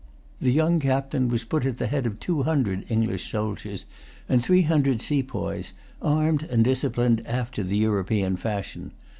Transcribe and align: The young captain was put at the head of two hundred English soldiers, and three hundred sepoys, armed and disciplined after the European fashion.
The 0.39 0.51
young 0.51 0.79
captain 0.79 1.27
was 1.27 1.43
put 1.43 1.63
at 1.63 1.77
the 1.77 1.85
head 1.85 2.07
of 2.07 2.19
two 2.19 2.41
hundred 2.41 2.85
English 2.89 3.29
soldiers, 3.31 3.85
and 4.27 4.43
three 4.43 4.63
hundred 4.63 4.99
sepoys, 4.99 5.73
armed 6.01 6.41
and 6.41 6.63
disciplined 6.65 7.21
after 7.27 7.61
the 7.61 7.77
European 7.77 8.35
fashion. 8.35 8.93